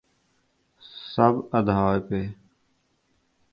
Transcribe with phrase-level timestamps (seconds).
[1.13, 2.19] سب ادھار پہ۔